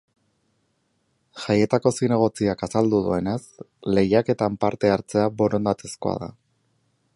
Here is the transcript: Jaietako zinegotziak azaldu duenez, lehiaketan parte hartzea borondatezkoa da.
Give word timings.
Jaietako 1.41 1.91
zinegotziak 1.97 2.63
azaldu 2.69 3.03
duenez, 3.09 3.37
lehiaketan 3.97 4.59
parte 4.65 4.93
hartzea 4.95 5.29
borondatezkoa 5.43 6.17
da. 6.25 6.35